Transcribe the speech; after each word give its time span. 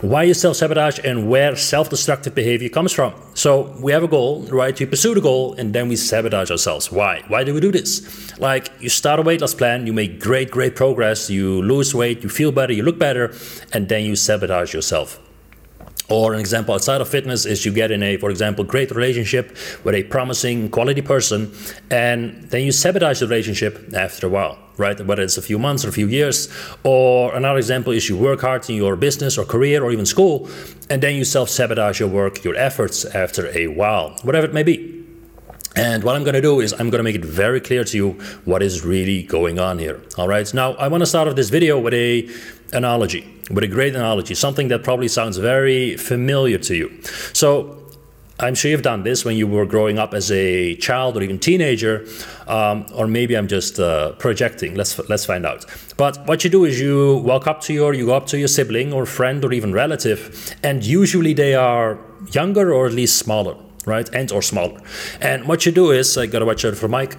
why 0.00 0.22
you 0.22 0.34
self 0.34 0.56
sabotage 0.56 0.98
and 1.04 1.28
where 1.28 1.56
self 1.56 1.90
destructive 1.90 2.34
behavior 2.34 2.68
comes 2.68 2.92
from. 2.92 3.14
So 3.34 3.74
we 3.80 3.92
have 3.92 4.02
a 4.02 4.08
goal, 4.08 4.42
right? 4.44 4.78
We 4.78 4.86
pursue 4.86 5.14
the 5.14 5.20
goal 5.20 5.54
and 5.54 5.74
then 5.74 5.88
we 5.88 5.96
sabotage 5.96 6.50
ourselves. 6.50 6.90
Why? 6.90 7.22
Why 7.28 7.44
do 7.44 7.54
we 7.54 7.60
do 7.60 7.70
this? 7.70 8.38
Like 8.38 8.70
you 8.80 8.88
start 8.88 9.20
a 9.20 9.22
weight 9.22 9.40
loss 9.40 9.54
plan, 9.54 9.86
you 9.86 9.92
make 9.92 10.20
great, 10.20 10.50
great 10.50 10.74
progress, 10.74 11.28
you 11.28 11.62
lose 11.62 11.94
weight, 11.94 12.22
you 12.22 12.28
feel 12.28 12.52
better, 12.52 12.72
you 12.72 12.82
look 12.82 12.98
better, 12.98 13.34
and 13.72 13.88
then 13.88 14.04
you 14.04 14.16
sabotage 14.16 14.72
yourself. 14.72 15.20
Or 16.10 16.34
an 16.34 16.40
example 16.40 16.74
outside 16.74 17.00
of 17.00 17.08
fitness 17.08 17.46
is 17.46 17.64
you 17.64 17.72
get 17.72 17.90
in 17.92 18.02
a, 18.02 18.16
for 18.16 18.30
example, 18.30 18.64
great 18.64 18.90
relationship 18.90 19.56
with 19.84 19.94
a 19.94 20.02
promising 20.04 20.68
quality 20.68 21.02
person, 21.02 21.52
and 21.90 22.42
then 22.50 22.64
you 22.64 22.72
sabotage 22.72 23.20
the 23.20 23.28
relationship 23.28 23.94
after 23.94 24.26
a 24.26 24.30
while, 24.30 24.58
right? 24.76 25.00
Whether 25.00 25.22
it's 25.22 25.38
a 25.38 25.42
few 25.42 25.58
months 25.58 25.84
or 25.84 25.88
a 25.88 25.92
few 25.92 26.08
years. 26.08 26.48
Or 26.82 27.34
another 27.34 27.58
example 27.58 27.92
is 27.92 28.08
you 28.08 28.16
work 28.16 28.40
hard 28.40 28.68
in 28.68 28.76
your 28.76 28.96
business 28.96 29.38
or 29.38 29.44
career 29.44 29.84
or 29.84 29.92
even 29.92 30.04
school, 30.04 30.50
and 30.90 31.00
then 31.00 31.14
you 31.14 31.24
self 31.24 31.48
sabotage 31.48 32.00
your 32.00 32.08
work, 32.08 32.42
your 32.42 32.56
efforts 32.56 33.04
after 33.04 33.46
a 33.56 33.68
while, 33.68 34.16
whatever 34.22 34.46
it 34.46 34.52
may 34.52 34.64
be. 34.64 35.00
And 35.76 36.02
what 36.02 36.16
I'm 36.16 36.24
going 36.24 36.34
to 36.34 36.40
do 36.40 36.60
is 36.60 36.72
I'm 36.72 36.90
going 36.90 36.98
to 36.98 37.04
make 37.04 37.14
it 37.14 37.24
very 37.24 37.60
clear 37.60 37.84
to 37.84 37.96
you 37.96 38.10
what 38.44 38.60
is 38.60 38.84
really 38.84 39.22
going 39.22 39.60
on 39.60 39.78
here. 39.78 40.00
All 40.18 40.26
right. 40.26 40.52
Now 40.52 40.72
I 40.72 40.88
want 40.88 41.02
to 41.02 41.06
start 41.06 41.28
off 41.28 41.36
this 41.36 41.48
video 41.48 41.78
with 41.78 41.94
a 41.94 42.28
analogy, 42.72 43.26
with 43.50 43.64
a 43.64 43.68
great 43.68 43.94
analogy, 43.94 44.34
something 44.34 44.68
that 44.68 44.82
probably 44.82 45.08
sounds 45.08 45.36
very 45.36 45.96
familiar 45.96 46.58
to 46.58 46.74
you. 46.74 47.02
So 47.32 47.76
I'm 48.38 48.54
sure 48.54 48.70
you've 48.70 48.82
done 48.82 49.02
this 49.02 49.24
when 49.24 49.36
you 49.36 49.46
were 49.46 49.66
growing 49.66 49.98
up 49.98 50.14
as 50.14 50.30
a 50.32 50.74
child 50.76 51.16
or 51.16 51.22
even 51.22 51.38
teenager, 51.38 52.06
um, 52.46 52.86
or 52.94 53.06
maybe 53.06 53.36
I'm 53.36 53.48
just 53.48 53.78
uh, 53.78 54.12
projecting. 54.12 54.74
Let's 54.74 54.98
let's 55.10 55.26
find 55.26 55.44
out. 55.44 55.66
But 55.96 56.26
what 56.26 56.42
you 56.42 56.50
do 56.50 56.64
is 56.64 56.80
you 56.80 57.16
walk 57.18 57.46
up 57.46 57.60
to 57.62 57.74
your 57.74 57.92
you 57.92 58.06
go 58.06 58.14
up 58.14 58.26
to 58.28 58.38
your 58.38 58.48
sibling 58.48 58.92
or 58.92 59.04
friend 59.04 59.44
or 59.44 59.52
even 59.52 59.72
relative, 59.72 60.56
and 60.62 60.82
usually 60.82 61.34
they 61.34 61.54
are 61.54 61.98
younger 62.32 62.72
or 62.72 62.86
at 62.86 62.92
least 62.92 63.18
smaller 63.18 63.56
right? 63.86 64.08
And 64.14 64.30
or 64.30 64.42
smaller. 64.42 64.80
And 65.20 65.46
what 65.46 65.64
you 65.66 65.72
do 65.72 65.90
is, 65.90 66.16
I 66.18 66.26
gotta 66.26 66.44
watch 66.44 66.64
out 66.64 66.76
for 66.76 66.88
mic. 66.88 67.16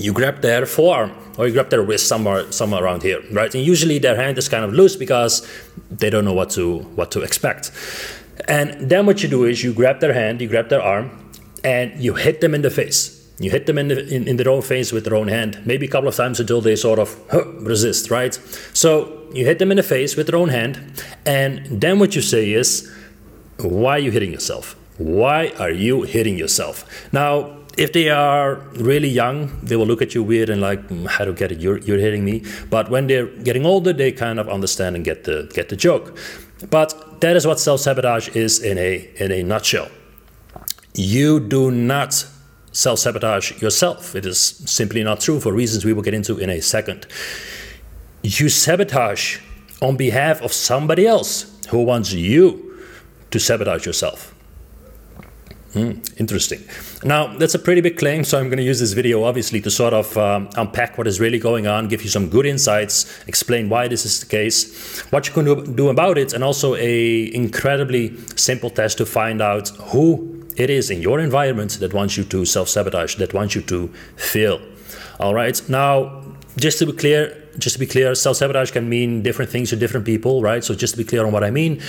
You 0.00 0.12
grab 0.14 0.40
their 0.40 0.64
forearm 0.64 1.12
or 1.36 1.46
you 1.46 1.52
grab 1.52 1.68
their 1.68 1.82
wrist 1.82 2.08
somewhere 2.08 2.50
somewhere 2.50 2.82
around 2.82 3.02
here, 3.02 3.20
right? 3.32 3.54
And 3.54 3.62
usually 3.62 3.98
their 3.98 4.16
hand 4.16 4.38
is 4.38 4.48
kind 4.48 4.64
of 4.64 4.72
loose 4.72 4.96
because 4.96 5.46
they 5.90 6.08
don't 6.08 6.24
know 6.24 6.32
what 6.32 6.50
to 6.50 6.78
what 6.98 7.10
to 7.10 7.20
expect. 7.20 7.70
And 8.48 8.90
then 8.90 9.04
what 9.04 9.22
you 9.22 9.28
do 9.28 9.44
is 9.44 9.62
you 9.62 9.72
grab 9.74 10.00
their 10.00 10.14
hand, 10.14 10.40
you 10.40 10.48
grab 10.48 10.68
their 10.70 10.80
arm, 10.80 11.10
and 11.62 11.92
you 12.02 12.14
hit 12.14 12.40
them 12.40 12.54
in 12.54 12.62
the 12.62 12.70
face. 12.70 13.16
You 13.38 13.50
hit 13.50 13.66
them 13.66 13.78
in, 13.78 13.88
the, 13.88 14.06
in, 14.14 14.28
in 14.28 14.36
their 14.36 14.50
own 14.50 14.62
face 14.62 14.92
with 14.92 15.04
their 15.04 15.14
own 15.14 15.28
hand, 15.28 15.62
maybe 15.64 15.86
a 15.86 15.88
couple 15.88 16.08
of 16.08 16.14
times 16.14 16.40
until 16.40 16.60
they 16.60 16.76
sort 16.76 16.98
of 16.98 17.18
huh, 17.30 17.46
resist, 17.60 18.10
right? 18.10 18.34
So 18.74 19.28
you 19.32 19.44
hit 19.46 19.58
them 19.58 19.70
in 19.70 19.76
the 19.76 19.82
face 19.82 20.16
with 20.16 20.26
their 20.26 20.38
own 20.38 20.50
hand, 20.50 21.04
and 21.24 21.80
then 21.80 21.98
what 21.98 22.14
you 22.14 22.22
say 22.22 22.52
is, 22.52 22.90
Why 23.58 23.92
are 23.92 23.98
you 23.98 24.10
hitting 24.10 24.32
yourself? 24.32 24.76
Why 25.00 25.54
are 25.58 25.70
you 25.70 26.02
hitting 26.02 26.36
yourself? 26.36 26.84
Now, 27.10 27.56
if 27.78 27.94
they 27.94 28.10
are 28.10 28.56
really 28.76 29.08
young, 29.08 29.58
they 29.62 29.74
will 29.74 29.86
look 29.86 30.02
at 30.02 30.14
you 30.14 30.22
weird 30.22 30.50
and 30.50 30.60
like, 30.60 30.86
mm, 30.88 31.08
I 31.18 31.24
don't 31.24 31.38
get 31.38 31.50
it, 31.50 31.58
you're, 31.58 31.78
you're 31.78 31.98
hitting 31.98 32.22
me. 32.22 32.44
But 32.68 32.90
when 32.90 33.06
they're 33.06 33.26
getting 33.26 33.64
older, 33.64 33.94
they 33.94 34.12
kind 34.12 34.38
of 34.38 34.46
understand 34.46 34.96
and 34.96 35.04
get 35.04 35.24
the, 35.24 35.50
get 35.54 35.70
the 35.70 35.76
joke. 35.76 36.18
But 36.68 37.20
that 37.22 37.34
is 37.34 37.46
what 37.46 37.58
self 37.58 37.80
sabotage 37.80 38.28
is 38.36 38.60
in 38.62 38.76
a, 38.76 39.08
in 39.16 39.32
a 39.32 39.42
nutshell. 39.42 39.88
You 40.92 41.40
do 41.40 41.70
not 41.70 42.26
self 42.72 42.98
sabotage 42.98 43.62
yourself. 43.62 44.14
It 44.14 44.26
is 44.26 44.38
simply 44.38 45.02
not 45.02 45.20
true 45.20 45.40
for 45.40 45.50
reasons 45.50 45.86
we 45.86 45.94
will 45.94 46.02
get 46.02 46.12
into 46.12 46.36
in 46.36 46.50
a 46.50 46.60
second. 46.60 47.06
You 48.22 48.50
sabotage 48.50 49.38
on 49.80 49.96
behalf 49.96 50.42
of 50.42 50.52
somebody 50.52 51.06
else 51.06 51.66
who 51.70 51.84
wants 51.84 52.12
you 52.12 52.78
to 53.30 53.40
sabotage 53.40 53.86
yourself. 53.86 54.34
Mm, 55.74 56.18
interesting. 56.18 56.60
Now, 57.04 57.36
that's 57.38 57.54
a 57.54 57.58
pretty 57.58 57.80
big 57.80 57.96
claim, 57.96 58.24
so 58.24 58.40
I'm 58.40 58.46
going 58.46 58.58
to 58.58 58.64
use 58.64 58.80
this 58.80 58.92
video 58.92 59.22
obviously 59.22 59.60
to 59.60 59.70
sort 59.70 59.94
of 59.94 60.16
um, 60.18 60.48
unpack 60.56 60.98
what 60.98 61.06
is 61.06 61.20
really 61.20 61.38
going 61.38 61.68
on, 61.68 61.86
give 61.86 62.02
you 62.02 62.08
some 62.08 62.28
good 62.28 62.44
insights, 62.44 63.06
explain 63.28 63.68
why 63.68 63.86
this 63.86 64.04
is 64.04 64.18
the 64.18 64.26
case, 64.26 65.00
what 65.12 65.28
you 65.28 65.32
can 65.32 65.76
do 65.76 65.88
about 65.88 66.18
it, 66.18 66.32
and 66.32 66.42
also 66.42 66.74
a 66.74 67.32
incredibly 67.32 68.16
simple 68.34 68.68
test 68.70 68.98
to 68.98 69.06
find 69.06 69.40
out 69.40 69.68
who 69.92 70.44
it 70.56 70.70
is 70.70 70.90
in 70.90 71.00
your 71.02 71.20
environment 71.20 71.78
that 71.78 71.94
wants 71.94 72.16
you 72.16 72.24
to 72.24 72.44
self-sabotage, 72.44 73.14
that 73.16 73.32
wants 73.32 73.54
you 73.54 73.62
to 73.62 73.86
fail. 74.16 74.60
All 75.20 75.34
right. 75.34 75.60
Now, 75.68 76.24
just 76.56 76.80
to 76.80 76.86
be 76.86 76.92
clear, 76.92 77.48
just 77.58 77.74
to 77.74 77.80
be 77.80 77.86
clear, 77.86 78.14
self-sabotage 78.16 78.72
can 78.72 78.88
mean 78.88 79.22
different 79.22 79.52
things 79.52 79.70
to 79.70 79.76
different 79.76 80.04
people, 80.04 80.42
right? 80.42 80.64
So 80.64 80.74
just 80.74 80.94
to 80.94 80.98
be 80.98 81.04
clear 81.04 81.24
on 81.24 81.32
what 81.32 81.44
I 81.44 81.50
mean, 81.50 81.80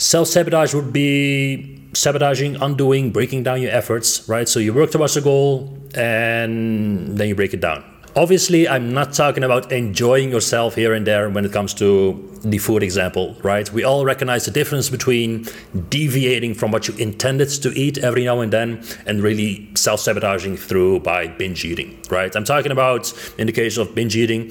self-sabotage 0.00 0.74
would 0.74 0.92
be 0.92 1.80
sabotaging, 1.92 2.56
undoing, 2.56 3.10
breaking 3.10 3.42
down 3.42 3.60
your 3.60 3.72
efforts, 3.72 4.28
right? 4.28 4.48
So 4.48 4.58
you 4.60 4.72
work 4.72 4.90
towards 4.90 5.16
a 5.16 5.20
goal 5.20 5.76
and 5.94 7.16
then 7.18 7.28
you 7.28 7.34
break 7.34 7.52
it 7.52 7.60
down. 7.60 7.84
Obviously, 8.16 8.68
I'm 8.68 8.92
not 8.92 9.12
talking 9.12 9.44
about 9.44 9.70
enjoying 9.70 10.30
yourself 10.30 10.74
here 10.74 10.94
and 10.94 11.06
there 11.06 11.30
when 11.30 11.44
it 11.44 11.52
comes 11.52 11.72
to 11.74 12.28
the 12.42 12.58
food 12.58 12.82
example, 12.82 13.36
right? 13.44 13.72
We 13.72 13.84
all 13.84 14.04
recognize 14.04 14.46
the 14.46 14.50
difference 14.50 14.90
between 14.90 15.46
deviating 15.90 16.54
from 16.54 16.72
what 16.72 16.88
you 16.88 16.94
intended 16.96 17.50
to 17.62 17.70
eat 17.78 17.98
every 17.98 18.24
now 18.24 18.40
and 18.40 18.52
then 18.52 18.84
and 19.06 19.22
really 19.22 19.70
self 19.76 20.00
sabotaging 20.00 20.56
through 20.56 21.00
by 21.00 21.28
binge 21.28 21.64
eating, 21.64 22.02
right? 22.10 22.34
I'm 22.34 22.42
talking 22.42 22.72
about, 22.72 23.12
in 23.38 23.46
the 23.46 23.52
case 23.52 23.76
of 23.76 23.94
binge 23.94 24.16
eating, 24.16 24.50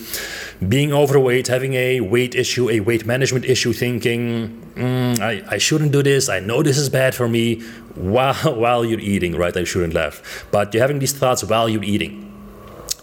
being 0.70 0.94
overweight, 0.94 1.48
having 1.48 1.74
a 1.74 2.00
weight 2.00 2.36
issue, 2.36 2.70
a 2.70 2.80
weight 2.80 3.06
management 3.06 3.44
issue, 3.44 3.74
thinking, 3.74 4.58
mm, 4.76 5.20
I, 5.20 5.44
I 5.50 5.58
shouldn't 5.58 5.92
do 5.92 6.02
this, 6.02 6.30
I 6.30 6.40
know 6.40 6.64
this 6.64 6.78
is 6.78 6.88
bad 6.88 7.14
for 7.14 7.28
me, 7.28 7.60
while, 7.96 8.56
while 8.56 8.86
you're 8.86 9.02
eating, 9.02 9.36
right? 9.36 9.56
I 9.56 9.66
shouldn't 9.66 9.94
laugh. 9.94 10.48
But 10.50 10.74
you're 10.74 10.82
having 10.82 11.00
these 11.00 11.12
thoughts 11.12 11.44
while 11.44 11.68
you're 11.68 11.84
eating 11.84 12.30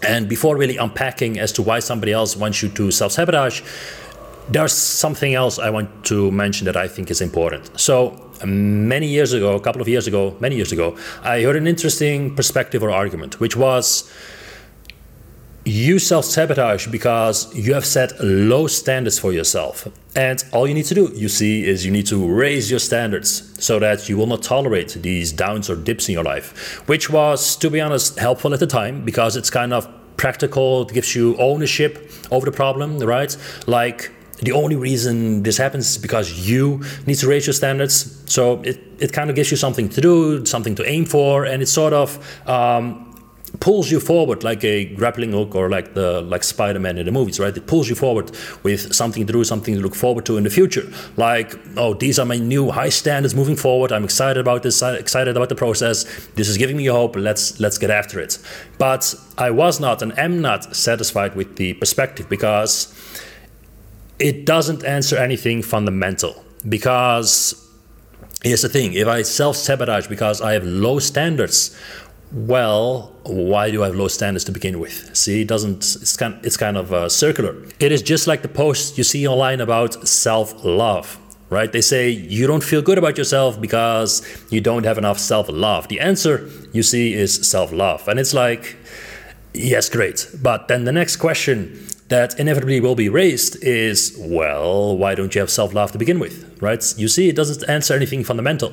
and 0.01 0.29
before 0.29 0.55
really 0.55 0.77
unpacking 0.77 1.39
as 1.39 1.51
to 1.53 1.61
why 1.61 1.79
somebody 1.79 2.11
else 2.11 2.35
wants 2.35 2.61
you 2.61 2.69
to 2.69 2.91
self 2.91 3.11
sabotage, 3.11 3.61
there's 4.49 4.73
something 4.73 5.33
else 5.33 5.59
I 5.59 5.69
want 5.69 6.05
to 6.05 6.31
mention 6.31 6.65
that 6.65 6.77
I 6.77 6.87
think 6.87 7.11
is 7.11 7.21
important. 7.21 7.79
So, 7.79 8.23
many 8.45 9.07
years 9.07 9.33
ago, 9.33 9.55
a 9.55 9.59
couple 9.59 9.81
of 9.81 9.87
years 9.87 10.07
ago, 10.07 10.35
many 10.39 10.55
years 10.55 10.71
ago, 10.71 10.95
I 11.23 11.41
heard 11.41 11.55
an 11.55 11.67
interesting 11.67 12.35
perspective 12.35 12.83
or 12.83 12.91
argument, 12.91 13.39
which 13.39 13.55
was 13.55 14.09
you 15.67 15.99
self 15.99 16.25
sabotage 16.25 16.87
because 16.87 17.53
you 17.53 17.73
have 17.73 17.85
set 17.85 18.13
low 18.23 18.67
standards 18.67 19.19
for 19.19 19.33
yourself. 19.33 19.87
And 20.15 20.43
all 20.51 20.67
you 20.67 20.73
need 20.73 20.85
to 20.85 20.95
do, 20.95 21.11
you 21.13 21.29
see, 21.29 21.65
is 21.67 21.85
you 21.85 21.91
need 21.91 22.07
to 22.07 22.27
raise 22.27 22.71
your 22.71 22.79
standards 22.79 23.53
so 23.63 23.77
that 23.79 24.07
you 24.09 24.17
will 24.17 24.27
not 24.27 24.43
tolerate 24.43 24.97
these 25.01 25.31
downs 25.31 25.69
or 25.69 25.75
dips 25.75 26.07
in 26.07 26.13
your 26.13 26.23
life, 26.23 26.87
which 26.87 27.09
was, 27.09 27.55
to 27.57 27.69
be 27.69 27.81
honest, 27.81 28.17
helpful 28.17 28.53
at 28.53 28.59
the 28.59 28.67
time 28.67 29.03
because 29.03 29.35
it's 29.35 29.49
kind 29.49 29.73
of 29.73 29.87
practical, 30.15 30.83
it 30.83 30.93
gives 30.93 31.15
you 31.15 31.35
ownership 31.37 32.11
over 32.31 32.45
the 32.45 32.55
problem, 32.55 32.97
right? 32.99 33.35
Like, 33.67 34.11
the 34.41 34.51
only 34.51 34.75
reason 34.75 35.43
this 35.43 35.57
happens 35.57 35.89
is 35.89 35.97
because 35.97 36.47
you 36.47 36.83
need 37.07 37.15
to 37.15 37.27
raise 37.27 37.47
your 37.47 37.53
standards. 37.53 38.23
So 38.31 38.61
it, 38.61 38.79
it 38.99 39.11
kind 39.11 39.29
of 39.29 39.35
gives 39.35 39.49
you 39.49 39.57
something 39.57 39.89
to 39.89 40.01
do, 40.01 40.45
something 40.45 40.75
to 40.75 40.87
aim 40.87 41.05
for, 41.05 41.45
and 41.45 41.61
it 41.61 41.67
sort 41.67 41.93
of 41.93 42.47
um, 42.47 43.06
pulls 43.59 43.89
you 43.89 43.99
forward 43.99 44.43
like 44.43 44.63
a 44.63 44.85
grappling 44.85 45.31
hook 45.31 45.55
or 45.55 45.69
like 45.69 45.93
the 45.93 46.21
like 46.21 46.43
Spider-Man 46.43 46.97
in 46.97 47.05
the 47.05 47.11
movies, 47.11 47.39
right? 47.39 47.55
It 47.55 47.65
pulls 47.65 47.89
you 47.89 47.95
forward 47.95 48.31
with 48.63 48.93
something 48.93 49.25
to 49.25 49.33
do, 49.33 49.43
something 49.43 49.75
to 49.75 49.81
look 49.81 49.95
forward 49.95 50.25
to 50.25 50.37
in 50.37 50.43
the 50.43 50.49
future. 50.49 50.83
Like, 51.15 51.55
oh, 51.77 51.93
these 51.93 52.19
are 52.19 52.25
my 52.25 52.37
new 52.37 52.71
high 52.71 52.89
standards 52.89 53.33
moving 53.35 53.55
forward. 53.55 53.91
I'm 53.91 54.03
excited 54.03 54.39
about 54.39 54.63
this, 54.63 54.81
excited 54.81 55.35
about 55.35 55.49
the 55.49 55.55
process. 55.55 56.03
This 56.35 56.49
is 56.49 56.57
giving 56.57 56.77
me 56.77 56.85
hope. 56.85 57.15
Let's 57.15 57.59
let's 57.59 57.77
get 57.77 57.89
after 57.89 58.19
it. 58.19 58.37
But 58.77 59.15
I 59.37 59.51
was 59.51 59.79
not 59.79 60.01
and 60.01 60.17
am 60.19 60.41
not 60.41 60.75
satisfied 60.75 61.35
with 61.35 61.55
the 61.55 61.73
perspective 61.73 62.29
because 62.29 62.93
it 64.19 64.45
doesn't 64.45 64.83
answer 64.83 65.15
anything 65.17 65.61
fundamental. 65.61 66.43
Because 66.67 67.63
here's 68.43 68.61
the 68.61 68.69
thing 68.69 68.93
if 68.93 69.07
I 69.07 69.21
self 69.21 69.55
sabotage 69.55 70.07
because 70.07 70.41
I 70.41 70.53
have 70.53 70.63
low 70.63 70.99
standards 70.99 71.75
well, 72.31 73.15
why 73.23 73.71
do 73.71 73.83
I 73.83 73.87
have 73.87 73.95
low 73.95 74.07
standards 74.07 74.43
to 74.45 74.51
begin 74.51 74.79
with? 74.79 75.15
See, 75.15 75.41
it 75.41 75.47
doesn't. 75.47 75.77
It's 75.77 76.17
kind. 76.17 76.37
It's 76.45 76.57
kind 76.57 76.77
of 76.77 76.91
uh, 76.91 77.09
circular. 77.09 77.55
It 77.79 77.91
is 77.91 78.01
just 78.01 78.27
like 78.27 78.41
the 78.41 78.49
post 78.49 78.97
you 78.97 79.03
see 79.03 79.27
online 79.27 79.61
about 79.61 80.07
self-love, 80.07 81.17
right? 81.49 81.71
They 81.71 81.81
say 81.81 82.09
you 82.09 82.47
don't 82.47 82.63
feel 82.63 82.81
good 82.81 82.97
about 82.97 83.17
yourself 83.17 83.59
because 83.61 84.21
you 84.49 84.59
don't 84.59 84.85
have 84.85 84.97
enough 84.97 85.19
self-love. 85.19 85.87
The 85.87 85.99
answer 85.99 86.49
you 86.73 86.83
see 86.83 87.13
is 87.13 87.47
self-love, 87.47 88.07
and 88.07 88.19
it's 88.19 88.33
like, 88.33 88.75
yes, 89.53 89.89
great. 89.89 90.27
But 90.41 90.67
then 90.67 90.83
the 90.83 90.91
next 90.91 91.17
question 91.17 91.87
that 92.09 92.39
inevitably 92.39 92.79
will 92.79 92.95
be 92.95 93.09
raised 93.09 93.61
is 93.63 94.15
well, 94.19 94.97
why 94.97 95.13
don't 95.15 95.35
you 95.35 95.41
have 95.41 95.49
self 95.49 95.73
love 95.73 95.91
to 95.91 95.97
begin 95.97 96.19
with, 96.19 96.61
right? 96.61 96.83
You 96.97 97.07
see, 97.07 97.29
it 97.29 97.35
doesn't 97.35 97.67
answer 97.69 97.93
anything 97.93 98.23
fundamental. 98.23 98.69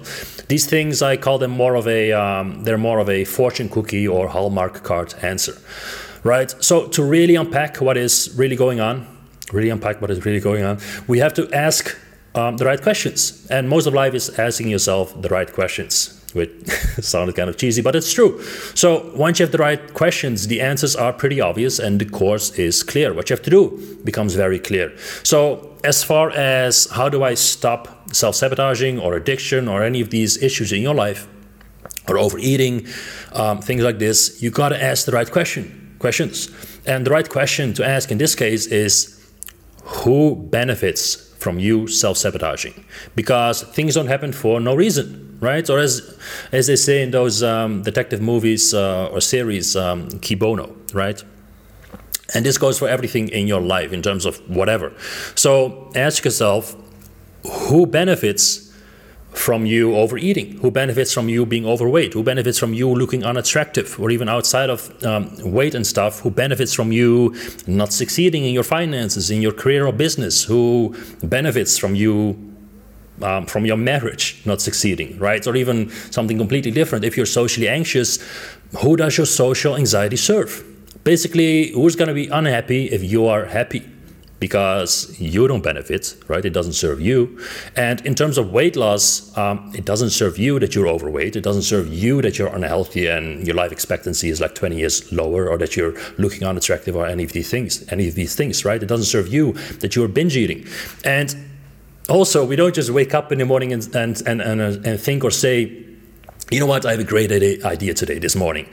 These 0.49 0.67
things, 0.67 1.03
I 1.03 1.17
call 1.17 1.39
them 1.39 1.51
more 1.51 1.75
of 1.75 1.89
a, 1.89 2.13
um, 2.13 2.63
they're 2.65 2.79
more 2.79 2.99
of 3.01 3.09
a 3.09 3.25
fortune 3.25 3.69
cookie 3.69 4.07
or 4.07 4.29
Hallmark 4.29 4.83
card 4.85 5.15
answer, 5.23 5.57
right? 6.23 6.55
So, 6.63 6.87
to 6.89 7.03
really 7.03 7.35
unpack 7.35 7.79
what 7.81 7.97
is 7.97 8.33
really 8.37 8.57
going 8.57 8.81
on, 8.81 9.07
really 9.53 9.71
unpack 9.71 10.01
what 10.01 10.11
is 10.11 10.25
really 10.25 10.41
going 10.41 10.65
on, 10.65 10.79
we 11.09 11.19
have 11.19 11.35
to 11.35 11.53
ask 11.53 11.97
um, 12.35 12.57
the 12.57 12.65
right 12.65 12.81
questions. 12.81 13.47
And 13.51 13.69
most 13.69 13.87
of 13.87 13.95
life 13.95 14.15
is 14.15 14.39
asking 14.39 14.69
yourself 14.69 15.21
the 15.21 15.29
right 15.29 15.53
questions, 15.53 16.24
which 16.35 16.51
sounded 17.01 17.37
kind 17.37 17.49
of 17.49 17.57
cheesy, 17.57 17.83
but 17.83 17.97
it's 17.97 18.13
true. 18.13 18.43
So 18.75 19.11
once 19.15 19.39
you 19.39 19.45
have 19.45 19.53
the 19.53 19.59
right 19.59 19.95
questions, 19.95 20.47
the 20.47 20.61
answers 20.61 20.95
are 20.95 21.13
pretty 21.13 21.41
obvious 21.41 21.79
and 21.79 22.01
the 22.01 22.07
course 22.07 22.51
is 22.59 22.83
clear. 22.83 23.15
What 23.15 23.31
you 23.31 23.35
have 23.35 23.45
to 23.45 23.51
do 23.51 23.99
becomes 24.05 24.35
very 24.35 24.59
clear. 24.59 24.93
So, 25.23 25.71
as 25.85 26.03
far 26.03 26.31
as 26.31 26.87
how 26.93 27.11
do 27.11 27.23
I 27.23 27.35
stop 27.35 28.15
self 28.15 28.35
sabotaging 28.37 28.99
or 28.99 29.15
addiction 29.15 29.69
or 29.69 29.83
any 29.83 30.01
of 30.01 30.09
these 30.09 30.43
issues 30.43 30.73
in 30.73 30.81
your 30.81 30.95
life, 30.95 31.29
or 32.09 32.19
overeating, 32.19 32.87
um, 33.33 33.61
things 33.61 33.83
like 33.83 33.99
this, 33.99 34.43
you 34.43 34.51
got 34.51 34.71
to 34.71 34.83
ask 34.83 35.07
the 35.07 35.13
right 35.13 35.31
question, 35.31 35.97
questions. 35.99 36.51
And 36.87 37.07
the 37.07 37.11
right 37.11 37.29
question 37.29 37.73
to 37.75 37.87
ask 37.87 38.11
in 38.11 38.19
this 38.19 38.35
case 38.35 38.67
is 38.67 39.21
who 39.83 40.37
benefits 40.37 41.35
from 41.39 41.59
you 41.59 41.87
self-sabotaging? 41.87 42.85
Because 43.15 43.63
things 43.63 43.95
don't 43.95 44.07
happen 44.07 44.33
for 44.33 44.61
no 44.61 44.75
reason, 44.75 45.24
right? 45.41 45.69
Or 45.71 45.79
as 45.79 46.17
as 46.53 46.67
they 46.67 46.77
say 46.77 47.03
in 47.03 47.11
those 47.11 47.43
um, 47.43 47.83
detective 47.83 48.21
movies 48.21 48.75
uh, 48.75 49.09
or 49.13 49.21
series, 49.21 49.77
um, 49.77 50.09
Cui 50.21 50.37
Bono, 50.37 50.75
right? 50.93 51.23
And 52.35 52.45
this 52.45 52.59
goes 52.59 52.79
for 52.79 52.89
everything 52.89 53.29
in 53.29 53.47
your 53.47 53.61
life 53.61 53.93
in 53.93 54.03
terms 54.03 54.25
of 54.25 54.39
whatever. 54.49 54.93
So 55.35 55.91
ask 55.95 56.25
yourself, 56.25 56.75
who 57.69 57.87
benefits 57.87 58.73
from 59.35 59.67
you 59.67 59.97
overeating? 59.97 60.59
Who 60.59 60.71
benefits 60.71 61.13
from 61.13 61.29
you 61.29 61.45
being 61.45 61.67
overweight? 61.67 62.15
Who 62.15 62.23
benefits 62.23 62.59
from 62.59 62.73
you 62.73 62.89
looking 62.89 63.25
unattractive 63.25 63.99
or 64.01 64.11
even 64.11 64.29
outside 64.29 64.71
of 64.71 65.05
um, 65.05 65.37
weight 65.41 65.75
and 65.75 65.87
stuff? 65.87 66.21
Who 66.21 66.31
benefits 66.31 66.73
from 66.73 66.93
you 66.93 67.35
not 67.67 67.93
succeeding 67.93 68.45
in 68.45 68.55
your 68.55 68.63
finances, 68.63 69.31
in 69.31 69.43
your 69.43 69.53
career 69.53 69.87
or 69.87 69.93
business? 69.93 70.45
Who 70.45 70.95
benefits 71.23 71.77
from 71.77 71.95
you 71.95 72.54
um, 73.23 73.47
from 73.47 73.65
your 73.65 73.77
marriage 73.77 74.43
not 74.45 74.61
succeeding, 74.61 75.19
right? 75.19 75.47
Or 75.47 75.57
even 75.57 75.91
something 76.11 76.39
completely 76.39 76.71
different. 76.71 77.05
If 77.05 77.17
you're 77.17 77.27
socially 77.27 77.69
anxious, 77.69 78.19
who 78.79 78.97
does 78.97 79.17
your 79.17 79.27
social 79.27 79.77
anxiety 79.77 80.17
serve? 80.17 80.65
Basically, 81.05 81.71
who's 81.73 81.97
going 81.97 82.09
to 82.09 82.15
be 82.15 82.29
unhappy 82.29 82.87
if 82.87 83.03
you 83.03 83.27
are 83.27 83.45
happy? 83.45 83.85
because 84.41 85.19
you 85.19 85.49
don't 85.49 85.63
benefit, 85.63 86.17
right? 86.29 86.45
It 86.45 86.51
doesn't 86.51 86.75
serve 86.75 87.01
you. 87.01 87.41
And 87.77 88.05
in 88.05 88.15
terms 88.15 88.37
of 88.37 88.53
weight 88.53 88.77
loss, 88.77 89.35
um, 89.39 89.73
it 89.75 89.87
doesn't 89.87 90.11
serve 90.11 90.37
you 90.37 90.59
that 90.59 90.75
you're 90.75 90.87
overweight. 90.87 91.35
It 91.35 91.41
doesn't 91.41 91.63
serve 91.63 91.91
you 91.93 92.21
that 92.21 92.39
you're 92.39 92.55
unhealthy 92.55 93.07
and 93.07 93.47
your 93.47 93.57
life 93.57 93.73
expectancy 93.73 94.29
is 94.29 94.43
like 94.43 94.55
20 94.55 94.77
years 94.77 95.11
lower, 95.11 95.49
or 95.49 95.57
that 95.57 95.77
you're 95.77 95.95
looking 96.19 96.45
unattractive, 96.45 96.95
or 96.95 97.07
any 97.07 97.25
of 97.25 97.33
these 97.33 97.51
things. 97.51 97.91
Any 97.91 98.07
of 98.07 98.17
these 98.17 98.35
things, 98.35 98.67
right? 98.67 98.83
It 98.83 98.87
doesn't 98.87 99.07
serve 99.07 99.29
you 99.33 99.53
that 99.81 99.97
you're 99.97 100.09
binge 100.09 100.37
eating. 100.37 100.67
And 101.05 101.35
also, 102.09 102.45
we 102.45 102.57
don't 102.57 102.75
just 102.75 102.91
wake 102.91 103.15
up 103.15 103.33
in 103.33 103.39
the 103.39 103.45
morning 103.45 103.73
and 103.73 103.83
and 103.95 104.23
and 104.27 104.41
and, 104.41 104.61
uh, 104.61 104.89
and 104.91 105.01
think 105.01 105.25
or 105.25 105.31
say. 105.31 105.83
You 106.51 106.61
know 106.61 106.67
what? 106.67 106.85
I 106.85 106.91
have 106.91 107.01
a 107.01 107.05
great 107.05 107.33
idea 107.65 107.95
today, 107.95 108.19
this 108.19 108.37
morning. 108.37 108.67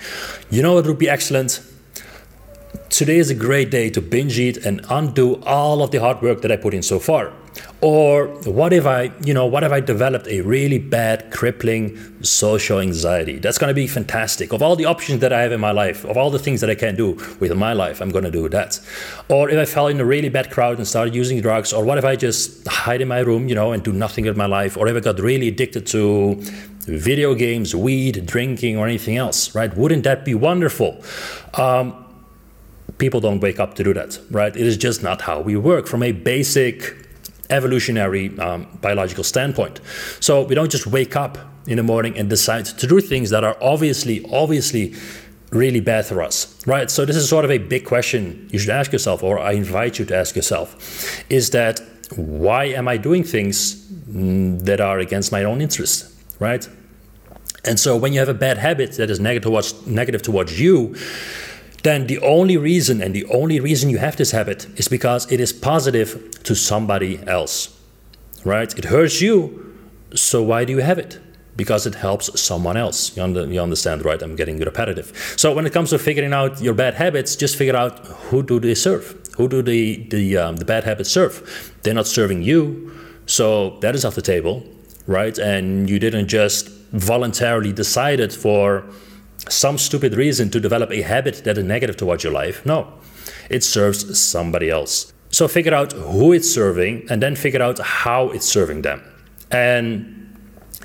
You 0.50 0.62
know 0.62 0.74
what 0.74 0.86
would 0.86 1.00
be 1.00 1.08
excellent? 1.08 1.62
Today 2.92 3.18
is 3.18 3.30
a 3.30 3.36
great 3.36 3.72
day 3.72 3.90
to 3.90 4.02
binge 4.02 4.38
eat 4.38 4.58
and 4.58 4.86
undo 4.90 5.42
all 5.44 5.82
of 5.82 5.92
the 5.92 6.00
hard 6.00 6.22
work 6.22 6.42
that 6.42 6.52
I 6.52 6.58
put 6.58 6.74
in 6.74 6.84
so 6.84 7.00
far. 7.00 7.32
Or 7.82 8.28
what 8.44 8.74
if 8.74 8.86
I, 8.86 9.12
you 9.26 9.34
know, 9.34 9.46
what 9.46 9.64
if 9.64 9.72
I 9.72 9.80
developed 9.80 10.28
a 10.28 10.42
really 10.42 10.78
bad, 10.78 11.32
crippling 11.32 11.98
social 12.24 12.80
anxiety? 12.80 13.40
That's 13.40 13.58
going 13.58 13.70
to 13.70 13.74
be 13.74 13.88
fantastic. 13.88 14.54
Of 14.54 14.62
all 14.62 14.76
the 14.76 14.86
options 14.86 15.22
that 15.22 15.34
I 15.34 15.42
have 15.42 15.52
in 15.52 15.60
my 15.60 15.72
life, 15.72 16.06
of 16.06 16.16
all 16.16 16.30
the 16.30 16.38
things 16.38 16.62
that 16.62 16.70
I 16.70 16.76
can 16.76 16.96
do 16.96 17.14
with 17.40 17.54
my 17.56 17.74
life, 17.74 18.02
I'm 18.02 18.10
going 18.10 18.26
to 18.26 18.32
do 18.32 18.48
that. 18.50 18.80
Or 19.30 19.50
if 19.50 19.58
I 19.58 19.66
fell 19.66 19.88
in 19.88 20.00
a 20.00 20.06
really 20.06 20.30
bad 20.30 20.52
crowd 20.52 20.78
and 20.78 20.88
started 20.88 21.16
using 21.16 21.42
drugs, 21.42 21.74
or 21.74 21.84
what 21.84 21.98
if 21.98 22.06
I 22.06 22.16
just 22.16 22.68
hide 22.68 23.02
in 23.02 23.08
my 23.08 23.20
room, 23.20 23.48
you 23.48 23.56
know, 23.56 23.72
and 23.72 23.82
do 23.82 23.92
nothing 23.92 24.26
with 24.26 24.38
my 24.38 24.46
life? 24.46 24.78
Or 24.78 24.88
if 24.88 24.96
I 24.96 25.00
got 25.00 25.20
really 25.20 25.48
addicted 25.48 25.88
to 25.88 26.36
video 26.86 27.36
games, 27.36 27.74
weed, 27.74 28.26
drinking, 28.26 28.78
or 28.78 28.86
anything 28.86 29.18
else, 29.18 29.56
right? 29.56 29.76
Wouldn't 29.76 30.04
that 30.04 30.24
be 30.24 30.36
wonderful? 30.36 31.04
Um, 31.56 32.06
people 33.02 33.20
don't 33.20 33.42
wake 33.42 33.60
up 33.60 33.74
to 33.74 33.84
do 33.84 33.94
that, 33.96 34.20
right? 34.30 34.56
It 34.56 34.68
is 34.72 34.78
just 34.78 35.02
not 35.02 35.22
how 35.22 35.42
we 35.42 35.58
work 35.58 35.88
from 35.88 36.04
a 36.04 36.12
basic 36.12 36.96
evolutionary 37.50 38.38
um, 38.40 38.68
biological 38.80 39.24
standpoint. 39.24 39.82
So 40.20 40.44
we 40.44 40.54
don't 40.54 40.72
just 40.72 40.86
wake 40.86 41.16
up 41.16 41.40
in 41.66 41.78
the 41.78 41.84
morning 41.84 42.16
and 42.18 42.30
decide 42.30 42.66
to 42.66 42.88
do 42.88 43.02
things 43.02 43.32
that 43.32 43.44
are 43.44 43.58
obviously, 43.60 44.24
obviously 44.32 44.94
really 45.50 45.82
bad 45.82 46.06
for 46.06 46.22
us, 46.22 46.56
right? 46.68 46.90
So 46.92 47.04
this 47.04 47.16
is 47.16 47.28
sort 47.28 47.44
of 47.44 47.52
a 47.52 47.58
big 47.58 47.86
question 47.86 48.48
you 48.52 48.60
should 48.60 48.70
ask 48.70 48.94
yourself, 48.94 49.24
or 49.24 49.40
I 49.40 49.54
invite 49.54 49.98
you 50.00 50.06
to 50.06 50.16
ask 50.16 50.36
yourself, 50.36 50.68
is 51.30 51.50
that 51.50 51.82
why 52.16 52.66
am 52.66 52.88
I 52.88 52.98
doing 52.98 53.24
things 53.24 53.88
mm, 53.90 54.62
that 54.66 54.80
are 54.80 55.00
against 55.00 55.32
my 55.32 55.44
own 55.44 55.60
interest, 55.60 56.14
right? 56.40 56.70
And 57.66 57.80
so 57.80 57.98
when 57.98 58.14
you 58.14 58.20
have 58.20 58.30
a 58.30 58.40
bad 58.48 58.58
habit 58.58 58.94
that 58.94 59.10
is 59.10 59.20
negative 59.20 59.44
towards, 59.50 59.88
negative 59.88 60.22
towards 60.22 60.60
you, 60.60 60.96
then 61.84 62.08
the 62.08 62.20
only 62.20 62.58
reason 62.58 63.02
and 63.02 63.14
the 63.14 63.26
only 63.26 63.60
reason 63.60 63.90
you 63.90 63.98
have 63.98 64.16
this 64.16 64.32
habit 64.32 64.68
is 64.80 64.88
because 64.88 65.32
it 65.32 65.40
is 65.40 65.52
positive 65.54 66.32
to 66.44 66.56
somebody 66.56 67.20
else. 67.28 67.78
Right? 68.44 68.76
It 68.78 68.86
hurts 68.86 69.22
you, 69.22 69.76
so 70.14 70.42
why 70.42 70.66
do 70.66 70.74
you 70.74 70.80
have 70.80 70.98
it? 70.98 71.20
Because 71.56 71.86
it 71.86 71.96
helps 71.96 72.40
someone 72.42 72.78
else. 72.78 73.16
You, 73.16 73.24
under, 73.24 73.46
you 73.46 73.62
understand, 73.62 74.04
right? 74.06 74.22
I'm 74.22 74.36
getting 74.36 74.60
repetitive. 74.60 75.34
So 75.38 75.54
when 75.54 75.66
it 75.66 75.74
comes 75.74 75.90
to 75.92 76.00
figuring 76.00 76.34
out 76.34 76.62
your 76.62 76.74
bad 76.74 76.96
habits, 76.96 77.36
just 77.36 77.56
figure 77.56 77.76
out 77.76 78.00
who 78.30 78.42
do 78.42 78.60
they 78.60 78.74
serve? 78.76 79.18
Who 79.38 79.48
do 79.48 79.62
the 79.62 80.08
the, 80.10 80.38
um, 80.38 80.56
the 80.58 80.66
bad 80.66 80.84
habits 80.84 81.10
serve? 81.10 81.74
They're 81.84 81.94
not 81.94 82.08
serving 82.08 82.42
you, 82.42 82.92
so 83.26 83.80
that 83.82 83.96
is 83.96 84.06
off 84.06 84.16
the 84.16 84.22
table, 84.22 84.64
right? 85.08 85.38
And 85.38 85.90
you 85.90 86.00
didn't 86.00 86.28
just 86.28 86.70
voluntarily 86.92 87.72
decide 87.72 88.20
it 88.20 88.34
for 88.34 88.84
some 89.50 89.78
stupid 89.78 90.16
reason 90.16 90.50
to 90.52 90.60
develop 90.60 90.92
a 90.92 91.02
habit 91.02 91.44
that 91.44 91.58
is 91.58 91.64
negative 91.64 91.98
towards 91.98 92.24
your 92.24 92.34
life. 92.34 92.66
No, 92.66 92.94
it 93.50 93.64
serves 93.64 94.20
somebody 94.20 94.70
else. 94.70 95.14
So 95.30 95.48
figure 95.48 95.74
out 95.74 95.94
who 95.94 96.34
it's 96.34 96.52
serving 96.52 97.08
and 97.10 97.22
then 97.22 97.36
figure 97.36 97.62
out 97.62 97.80
how 97.80 98.30
it's 98.30 98.46
serving 98.46 98.82
them. 98.82 99.02
And 99.50 100.18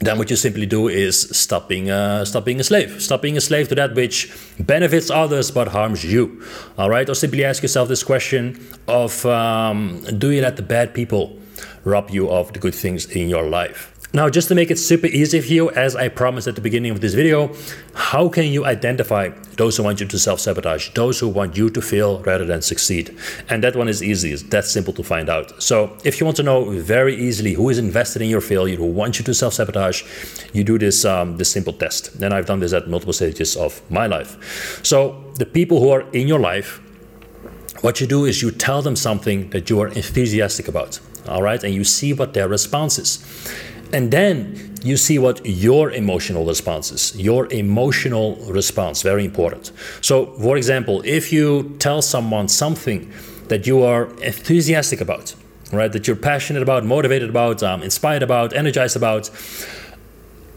then 0.00 0.18
what 0.18 0.30
you 0.30 0.36
simply 0.36 0.66
do 0.66 0.88
is 0.88 1.28
stop 1.36 1.68
being, 1.68 1.90
a, 1.90 2.24
stop 2.26 2.44
being 2.44 2.60
a 2.60 2.64
slave. 2.64 3.02
Stop 3.02 3.22
being 3.22 3.36
a 3.36 3.40
slave 3.40 3.68
to 3.68 3.74
that 3.76 3.94
which 3.94 4.32
benefits 4.60 5.10
others 5.10 5.50
but 5.50 5.68
harms 5.68 6.04
you. 6.04 6.44
All 6.78 6.90
right? 6.90 7.08
Or 7.08 7.14
simply 7.14 7.44
ask 7.44 7.62
yourself 7.62 7.88
this 7.88 8.04
question 8.04 8.60
of 8.86 9.24
um, 9.26 10.00
do 10.18 10.30
you 10.30 10.42
let 10.42 10.56
the 10.56 10.62
bad 10.62 10.94
people 10.94 11.38
rob 11.84 12.10
you 12.10 12.28
of 12.30 12.52
the 12.52 12.58
good 12.58 12.74
things 12.74 13.06
in 13.06 13.28
your 13.28 13.48
life? 13.48 13.92
Now, 14.16 14.30
just 14.30 14.48
to 14.48 14.54
make 14.54 14.70
it 14.70 14.78
super 14.78 15.08
easy 15.08 15.42
for 15.42 15.52
you, 15.52 15.70
as 15.72 15.94
I 15.94 16.08
promised 16.08 16.48
at 16.48 16.54
the 16.54 16.62
beginning 16.62 16.90
of 16.90 17.02
this 17.02 17.12
video, 17.12 17.54
how 17.92 18.30
can 18.30 18.46
you 18.46 18.64
identify 18.64 19.28
those 19.58 19.76
who 19.76 19.82
want 19.82 20.00
you 20.00 20.06
to 20.06 20.18
self-sabotage, 20.18 20.94
those 20.94 21.20
who 21.20 21.28
want 21.28 21.54
you 21.54 21.68
to 21.68 21.82
fail 21.82 22.22
rather 22.22 22.46
than 22.46 22.62
succeed? 22.62 23.14
And 23.50 23.62
that 23.62 23.76
one 23.76 23.88
is 23.88 24.02
easy, 24.02 24.32
it's 24.32 24.42
that's 24.44 24.70
simple 24.70 24.94
to 24.94 25.02
find 25.02 25.28
out. 25.28 25.62
So 25.62 25.98
if 26.02 26.18
you 26.18 26.24
want 26.24 26.38
to 26.38 26.42
know 26.42 26.70
very 26.70 27.14
easily 27.14 27.52
who 27.52 27.68
is 27.68 27.76
invested 27.76 28.22
in 28.22 28.30
your 28.30 28.40
failure, 28.40 28.76
who 28.76 28.86
wants 28.86 29.18
you 29.18 29.24
to 29.26 29.34
self-sabotage, 29.34 30.02
you 30.54 30.64
do 30.64 30.78
this, 30.78 31.04
um, 31.04 31.36
this 31.36 31.50
simple 31.50 31.74
test. 31.74 32.14
And 32.14 32.32
I've 32.32 32.46
done 32.46 32.60
this 32.60 32.72
at 32.72 32.88
multiple 32.88 33.12
stages 33.12 33.54
of 33.54 33.82
my 33.90 34.06
life. 34.06 34.82
So 34.82 35.30
the 35.34 35.44
people 35.44 35.78
who 35.78 35.90
are 35.90 36.08
in 36.12 36.26
your 36.26 36.40
life, 36.40 36.80
what 37.82 38.00
you 38.00 38.06
do 38.06 38.24
is 38.24 38.40
you 38.40 38.50
tell 38.50 38.80
them 38.80 38.96
something 38.96 39.50
that 39.50 39.68
you 39.68 39.78
are 39.82 39.88
enthusiastic 39.88 40.68
about, 40.68 41.00
all 41.28 41.42
right? 41.42 41.62
And 41.62 41.74
you 41.74 41.84
see 41.84 42.14
what 42.14 42.32
their 42.32 42.48
response 42.48 42.98
is. 42.98 43.22
And 43.92 44.10
then 44.10 44.74
you 44.82 44.96
see 44.96 45.18
what 45.18 45.44
your 45.44 45.90
emotional 45.90 46.44
response 46.44 46.90
is. 46.90 47.16
Your 47.16 47.52
emotional 47.52 48.36
response, 48.50 49.02
very 49.02 49.24
important. 49.24 49.72
So, 50.00 50.26
for 50.38 50.56
example, 50.56 51.02
if 51.04 51.32
you 51.32 51.76
tell 51.78 52.02
someone 52.02 52.48
something 52.48 53.10
that 53.48 53.66
you 53.66 53.82
are 53.82 54.06
enthusiastic 54.22 55.00
about, 55.00 55.34
right, 55.72 55.92
that 55.92 56.06
you're 56.06 56.16
passionate 56.16 56.62
about, 56.62 56.84
motivated 56.84 57.30
about, 57.30 57.62
um, 57.62 57.82
inspired 57.82 58.22
about, 58.22 58.52
energized 58.52 58.96
about, 58.96 59.30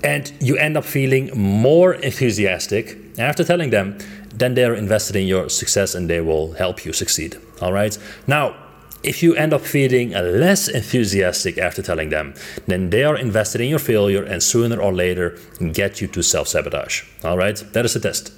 and 0.03 0.31
you 0.39 0.57
end 0.57 0.77
up 0.77 0.85
feeling 0.85 1.29
more 1.35 1.93
enthusiastic 1.93 2.97
after 3.19 3.43
telling 3.43 3.69
them, 3.69 3.97
then 4.33 4.53
they're 4.53 4.73
invested 4.73 5.15
in 5.15 5.27
your 5.27 5.49
success 5.49 5.93
and 5.95 6.09
they 6.09 6.21
will 6.21 6.53
help 6.53 6.85
you 6.85 6.93
succeed. 6.93 7.37
All 7.61 7.73
right. 7.73 7.97
Now, 8.25 8.55
if 9.03 9.23
you 9.23 9.35
end 9.35 9.53
up 9.53 9.61
feeling 9.61 10.11
less 10.11 10.67
enthusiastic 10.67 11.57
after 11.57 11.81
telling 11.81 12.09
them, 12.09 12.33
then 12.67 12.89
they 12.89 13.03
are 13.03 13.17
invested 13.17 13.61
in 13.61 13.69
your 13.69 13.79
failure 13.79 14.23
and 14.23 14.43
sooner 14.43 14.79
or 14.79 14.93
later 14.93 15.37
get 15.73 16.01
you 16.01 16.07
to 16.07 16.21
self 16.21 16.47
sabotage. 16.47 17.03
All 17.23 17.37
right, 17.37 17.55
that 17.73 17.85
is 17.85 17.93
the 17.93 17.99
test. 17.99 18.33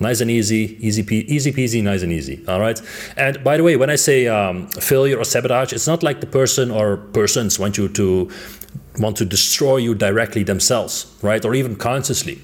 Nice 0.00 0.20
and 0.20 0.30
easy, 0.30 0.76
easy, 0.80 1.02
easy 1.32 1.52
peasy, 1.52 1.82
nice 1.82 2.02
and 2.02 2.12
easy. 2.12 2.44
All 2.48 2.60
right. 2.60 2.80
And 3.16 3.42
by 3.44 3.56
the 3.56 3.62
way, 3.62 3.76
when 3.76 3.90
I 3.90 3.96
say 3.96 4.26
um, 4.26 4.68
failure 4.68 5.18
or 5.18 5.24
sabotage, 5.24 5.72
it's 5.72 5.86
not 5.86 6.02
like 6.02 6.20
the 6.20 6.26
person 6.26 6.70
or 6.70 6.96
persons 6.96 7.58
want 7.58 7.78
you 7.78 7.88
to 7.88 8.30
want 8.98 9.16
to 9.16 9.24
destroy 9.24 9.76
you 9.76 9.94
directly 9.94 10.42
themselves, 10.42 11.06
right, 11.22 11.44
or 11.44 11.54
even 11.54 11.76
consciously. 11.76 12.42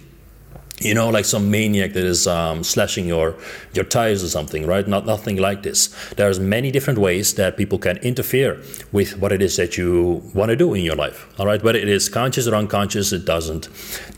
You 0.81 0.93
know, 0.93 1.09
like 1.09 1.25
some 1.25 1.51
maniac 1.51 1.93
that 1.93 2.05
is 2.05 2.27
um, 2.27 2.65
slashing 2.65 3.07
your 3.07 3.37
your 3.75 3.85
tires 3.85 4.25
or 4.25 4.29
something, 4.29 4.67
right? 4.67 4.87
Not 4.89 5.07
nothing 5.07 5.37
like 5.37 5.63
this. 5.63 5.95
There's 6.17 6.41
many 6.41 6.71
different 6.71 6.99
ways 6.99 7.35
that 7.35 7.57
people 7.57 7.79
can 7.79 7.97
interfere 7.99 8.61
with 8.91 9.17
what 9.19 9.31
it 9.33 9.41
is 9.41 9.57
that 9.57 9.79
you 9.79 10.23
want 10.35 10.51
to 10.51 10.57
do 10.57 10.75
in 10.75 10.83
your 10.85 10.97
life. 10.97 11.29
All 11.39 11.47
right, 11.47 11.63
whether 11.63 11.79
it 11.79 11.89
is 11.89 12.09
conscious 12.09 12.49
or 12.49 12.55
unconscious, 12.55 13.13
it 13.13 13.25
doesn't 13.25 13.69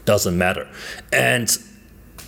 doesn't 0.07 0.37
matter. 0.37 0.67
And 1.13 1.57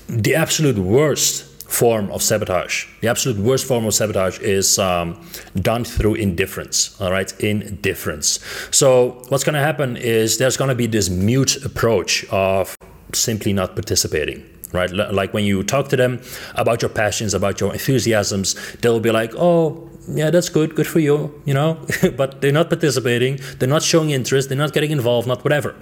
the 0.08 0.35
absolute 0.35 0.78
worst 0.78 1.44
form 1.70 2.11
of 2.11 2.23
sabotage, 2.23 2.87
the 3.00 3.08
absolute 3.08 3.38
worst 3.38 3.66
form 3.66 3.85
of 3.87 3.94
sabotage 3.94 4.38
is 4.40 4.78
um, 4.78 5.20
done 5.56 5.85
through 5.85 6.14
indifference. 6.14 6.99
All 7.00 7.11
right, 7.11 7.30
indifference. 7.40 8.40
So 8.70 9.23
what's 9.28 9.44
going 9.44 9.54
to 9.54 9.61
happen 9.61 9.97
is 9.97 10.38
there's 10.38 10.56
going 10.56 10.68
to 10.68 10.75
be 10.75 10.87
this 10.87 11.11
mute 11.11 11.64
approach 11.64 12.25
of 12.30 12.77
simply 13.12 13.52
not 13.52 13.74
participating 13.74 14.44
right? 14.72 14.90
Like 14.90 15.32
when 15.32 15.44
you 15.44 15.62
talk 15.62 15.88
to 15.88 15.96
them 15.96 16.20
about 16.54 16.82
your 16.82 16.88
passions 16.90 17.34
about 17.34 17.60
your 17.60 17.72
enthusiasms 17.72 18.54
they'll 18.80 19.00
be 19.00 19.10
like 19.10 19.32
oh 19.36 19.88
yeah 20.08 20.30
that's 20.30 20.48
good 20.48 20.74
good 20.74 20.86
for 20.86 21.00
you 21.00 21.40
you 21.44 21.54
know? 21.54 21.78
But 22.16 22.40
they're 22.40 22.52
not 22.52 22.68
participating 22.68 23.40
they're 23.58 23.68
not 23.68 23.82
showing 23.82 24.10
interest 24.10 24.48
they're 24.48 24.58
not 24.58 24.72
getting 24.72 24.90
involved 24.90 25.26
not 25.28 25.44
whatever. 25.44 25.74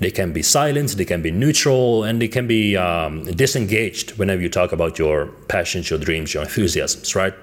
They 0.00 0.10
can 0.10 0.32
be 0.32 0.42
silent 0.42 0.96
they 0.96 1.04
can 1.04 1.22
be 1.22 1.30
neutral 1.30 2.04
and 2.04 2.20
they 2.20 2.28
can 2.28 2.46
be 2.46 2.76
um, 2.76 3.24
disengaged 3.24 4.18
whenever 4.18 4.40
you 4.40 4.48
talk 4.48 4.72
about 4.72 4.98
your 4.98 5.26
passions 5.48 5.90
your 5.90 5.98
dreams 5.98 6.34
your 6.34 6.42
enthusiasms 6.42 7.14
right? 7.14 7.34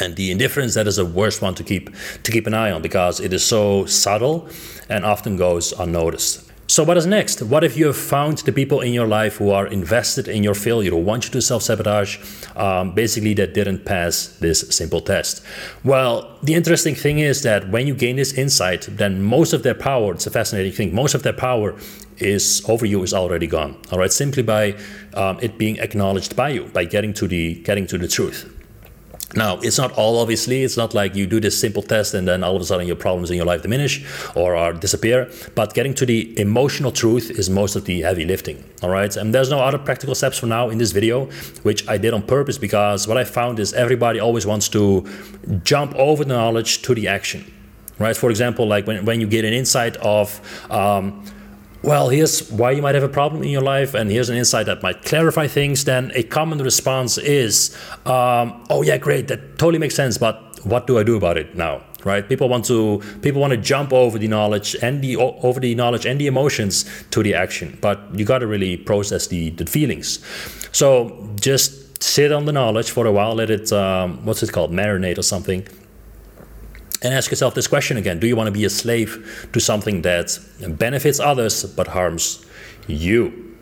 And 0.00 0.16
the 0.16 0.32
indifference 0.32 0.74
that 0.74 0.88
is 0.88 0.96
the 0.96 1.04
worst 1.04 1.40
one 1.40 1.54
to 1.54 1.62
keep 1.62 1.94
to 2.24 2.32
keep 2.32 2.46
an 2.46 2.54
eye 2.54 2.72
on 2.72 2.82
because 2.82 3.20
it 3.20 3.32
is 3.32 3.44
so 3.44 3.86
subtle 3.86 4.48
and 4.88 5.04
often 5.04 5.36
goes 5.36 5.72
unnoticed 5.72 6.43
so, 6.66 6.82
what 6.82 6.96
is 6.96 7.06
next? 7.06 7.42
What 7.42 7.62
if 7.62 7.76
you 7.76 7.86
have 7.86 7.96
found 7.96 8.38
the 8.38 8.52
people 8.52 8.80
in 8.80 8.94
your 8.94 9.06
life 9.06 9.36
who 9.36 9.50
are 9.50 9.66
invested 9.66 10.28
in 10.28 10.42
your 10.42 10.54
failure, 10.54 10.90
who 10.90 10.96
want 10.96 11.26
you 11.26 11.30
to 11.32 11.42
self 11.42 11.62
sabotage, 11.62 12.18
um, 12.56 12.94
basically, 12.94 13.34
that 13.34 13.52
didn't 13.52 13.84
pass 13.84 14.28
this 14.40 14.60
simple 14.74 15.00
test? 15.00 15.44
Well, 15.84 16.38
the 16.42 16.54
interesting 16.54 16.94
thing 16.94 17.18
is 17.18 17.42
that 17.42 17.68
when 17.68 17.86
you 17.86 17.94
gain 17.94 18.16
this 18.16 18.32
insight, 18.32 18.88
then 18.90 19.22
most 19.22 19.52
of 19.52 19.62
their 19.62 19.74
power, 19.74 20.14
it's 20.14 20.26
a 20.26 20.30
fascinating 20.30 20.72
thing, 20.72 20.94
most 20.94 21.14
of 21.14 21.22
their 21.22 21.34
power 21.34 21.76
is 22.18 22.64
over 22.68 22.86
you 22.86 23.02
is 23.02 23.12
already 23.12 23.46
gone 23.46 23.76
all 23.90 23.98
right 23.98 24.12
simply 24.12 24.40
by 24.42 24.72
um, 25.14 25.36
it 25.42 25.58
being 25.58 25.78
acknowledged 25.78 26.36
by 26.36 26.48
you 26.48 26.64
by 26.66 26.84
getting 26.84 27.12
to 27.12 27.26
the 27.26 27.54
getting 27.62 27.86
to 27.86 27.98
the 27.98 28.06
truth 28.06 28.53
now, 29.36 29.58
it's 29.58 29.78
not 29.78 29.92
all 29.92 30.18
obviously, 30.18 30.62
it's 30.62 30.76
not 30.76 30.94
like 30.94 31.14
you 31.14 31.26
do 31.26 31.40
this 31.40 31.58
simple 31.58 31.82
test 31.82 32.14
and 32.14 32.26
then 32.28 32.44
all 32.44 32.54
of 32.54 32.62
a 32.62 32.64
sudden 32.64 32.86
your 32.86 32.96
problems 32.96 33.30
in 33.30 33.36
your 33.36 33.46
life 33.46 33.62
diminish 33.62 34.04
or 34.34 34.54
are 34.54 34.72
disappear, 34.72 35.30
but 35.54 35.74
getting 35.74 35.94
to 35.94 36.06
the 36.06 36.38
emotional 36.38 36.92
truth 36.92 37.30
is 37.30 37.50
most 37.50 37.76
of 37.76 37.84
the 37.84 38.02
heavy 38.02 38.24
lifting, 38.24 38.62
all 38.82 38.90
right? 38.90 39.16
And 39.16 39.34
there's 39.34 39.50
no 39.50 39.60
other 39.60 39.78
practical 39.78 40.14
steps 40.14 40.38
for 40.38 40.46
now 40.46 40.68
in 40.68 40.78
this 40.78 40.92
video, 40.92 41.26
which 41.62 41.86
I 41.88 41.98
did 41.98 42.14
on 42.14 42.22
purpose 42.22 42.58
because 42.58 43.08
what 43.08 43.16
I 43.16 43.24
found 43.24 43.58
is 43.58 43.72
everybody 43.72 44.20
always 44.20 44.46
wants 44.46 44.68
to 44.70 45.06
jump 45.64 45.94
over 45.96 46.24
the 46.24 46.34
knowledge 46.34 46.82
to 46.82 46.94
the 46.94 47.08
action, 47.08 47.44
right? 47.98 48.16
For 48.16 48.30
example, 48.30 48.66
like 48.66 48.86
when, 48.86 49.04
when 49.04 49.20
you 49.20 49.26
get 49.26 49.44
an 49.44 49.52
insight 49.52 49.96
of, 49.96 50.40
um, 50.70 51.24
well, 51.84 52.08
here's 52.08 52.50
why 52.50 52.70
you 52.70 52.80
might 52.80 52.94
have 52.94 53.04
a 53.04 53.08
problem 53.08 53.42
in 53.42 53.50
your 53.50 53.60
life, 53.60 53.94
and 53.94 54.10
here's 54.10 54.30
an 54.30 54.36
insight 54.36 54.66
that 54.66 54.82
might 54.82 55.02
clarify 55.02 55.46
things, 55.46 55.84
then 55.84 56.10
a 56.14 56.22
common 56.22 56.58
response 56.58 57.18
is, 57.18 57.76
um, 58.06 58.64
oh 58.70 58.82
yeah, 58.82 58.96
great, 58.96 59.28
that 59.28 59.58
totally 59.58 59.78
makes 59.78 59.94
sense, 59.94 60.16
but 60.16 60.40
what 60.64 60.86
do 60.86 60.98
I 60.98 61.02
do 61.02 61.16
about 61.16 61.36
it 61.36 61.54
now? 61.54 61.82
Right? 62.04 62.26
People 62.26 62.48
want 62.48 62.64
to 62.66 63.02
people 63.22 63.40
want 63.40 63.52
to 63.52 63.56
jump 63.56 63.92
over 63.92 64.18
the 64.18 64.28
knowledge 64.28 64.76
and 64.82 65.02
the 65.02 65.16
over 65.16 65.58
the 65.58 65.74
knowledge 65.74 66.04
and 66.04 66.20
the 66.20 66.26
emotions 66.26 66.84
to 67.10 67.22
the 67.22 67.34
action, 67.34 67.78
but 67.80 67.98
you 68.14 68.26
got 68.26 68.38
to 68.38 68.46
really 68.46 68.76
process 68.76 69.26
the 69.26 69.50
the 69.50 69.64
feelings. 69.64 70.20
So 70.72 71.28
just 71.40 72.02
sit 72.02 72.30
on 72.30 72.44
the 72.44 72.52
knowledge 72.52 72.90
for 72.90 73.06
a 73.06 73.12
while, 73.12 73.34
let 73.34 73.48
it 73.48 73.72
um, 73.72 74.24
what's 74.26 74.42
it 74.42 74.52
called, 74.52 74.70
marinate 74.70 75.16
or 75.16 75.22
something, 75.22 75.66
and 77.04 77.14
ask 77.14 77.30
yourself 77.30 77.54
this 77.54 77.68
question 77.68 77.96
again 77.96 78.18
Do 78.18 78.26
you 78.26 78.36
want 78.36 78.48
to 78.48 78.52
be 78.52 78.64
a 78.64 78.70
slave 78.70 79.48
to 79.52 79.60
something 79.60 80.02
that 80.02 80.38
benefits 80.78 81.20
others 81.20 81.64
but 81.64 81.88
harms 81.88 82.44
you? 82.86 83.54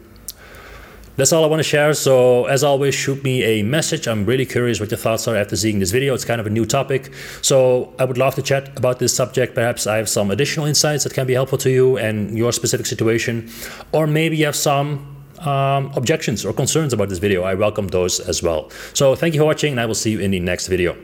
That's 1.17 1.31
all 1.31 1.45
I 1.45 1.47
want 1.47 1.61
to 1.61 1.65
share. 1.65 1.93
So, 1.93 2.47
as 2.47 2.65
always, 2.65 2.95
shoot 2.95 3.23
me 3.23 3.43
a 3.43 3.63
message. 3.63 4.09
I'm 4.09 4.25
really 4.25 4.47
curious 4.47 4.81
what 4.81 4.91
your 4.91 4.97
thoughts 4.97 5.29
are 5.29 5.37
after 5.37 5.57
seeing 5.57 5.79
this 5.79 5.91
video. 5.91 6.15
It's 6.15 6.25
kind 6.25 6.41
of 6.41 6.47
a 6.47 6.51
new 6.51 6.65
topic. 6.65 7.13
So, 7.43 7.93
I 7.99 8.07
would 8.07 8.17
love 8.17 8.35
to 8.37 8.43
chat 8.43 8.75
about 8.79 8.99
this 8.99 9.15
subject. 9.15 9.55
Perhaps 9.55 9.87
I 9.87 9.99
have 9.99 10.09
some 10.09 10.31
additional 10.31 10.65
insights 10.65 11.05
that 11.05 11.13
can 11.13 11.27
be 11.27 11.35
helpful 11.35 11.59
to 11.59 11.71
you 11.71 11.99
and 11.99 12.37
your 12.37 12.51
specific 12.51 12.87
situation. 12.87 13.51
Or 13.93 14.07
maybe 14.07 14.39
you 14.39 14.47
have 14.47 14.57
some 14.57 15.23
um, 15.41 15.93
objections 15.97 16.47
or 16.47 16.55
concerns 16.55 16.95
about 16.95 17.11
this 17.11 17.19
video. 17.19 17.43
I 17.43 17.55
welcome 17.55 17.89
those 17.89 18.19
as 18.19 18.43
well. 18.43 18.71
So, 18.95 19.15
thank 19.15 19.35
you 19.35 19.41
for 19.41 19.47
watching, 19.47 19.73
and 19.73 19.81
I 19.81 19.85
will 19.85 19.95
see 19.95 20.13
you 20.13 20.21
in 20.21 20.31
the 20.31 20.41
next 20.41 20.69
video. 20.69 20.97